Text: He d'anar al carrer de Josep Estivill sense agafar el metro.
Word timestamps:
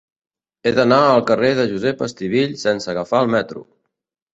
He 0.69 0.73
d'anar 0.79 0.97
al 1.11 1.21
carrer 1.29 1.53
de 1.61 1.67
Josep 1.75 2.03
Estivill 2.11 2.59
sense 2.67 2.95
agafar 2.97 3.25
el 3.27 3.35
metro. 3.41 3.69